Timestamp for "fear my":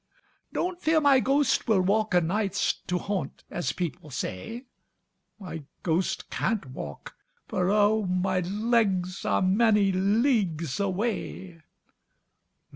0.81-1.19